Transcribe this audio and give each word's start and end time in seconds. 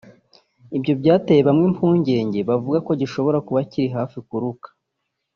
Ibyo 0.77 0.93
byateye 1.01 1.41
bamwe 1.47 1.63
impungenge 1.69 2.39
bavuga 2.49 2.77
ko 2.85 2.91
gishobora 3.01 3.37
kuba 3.47 3.59
kiri 3.71 3.87
hafi 3.97 4.17
kuruka 4.27 4.67